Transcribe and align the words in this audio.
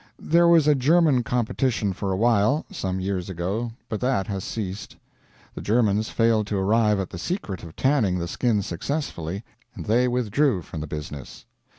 There 0.17 0.47
was 0.47 0.67
a 0.67 0.73
German 0.73 1.21
competition 1.21 1.93
for 1.93 2.11
a 2.11 2.17
while, 2.17 2.65
some 2.71 2.99
years 2.99 3.29
ago, 3.29 3.73
but 3.87 3.99
that 4.01 4.25
has 4.25 4.43
ceased. 4.43 4.95
The 5.53 5.61
Germans 5.61 6.09
failed 6.09 6.47
to 6.47 6.57
arrive 6.57 6.99
at 6.99 7.11
the 7.11 7.19
secret 7.19 7.61
of 7.61 7.75
tanning 7.75 8.17
the 8.17 8.27
skins 8.27 8.65
successfully, 8.65 9.43
and 9.75 9.85
they 9.85 10.07
withdrew 10.07 10.63
from 10.63 10.81
the 10.81 10.87
business. 10.87 11.45